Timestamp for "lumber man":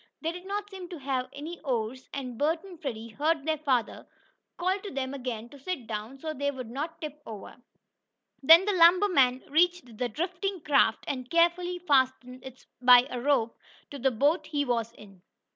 8.73-9.43